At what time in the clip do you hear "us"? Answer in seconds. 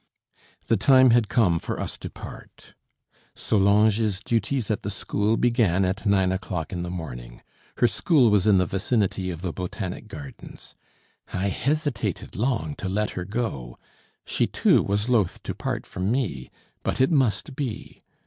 1.79-1.95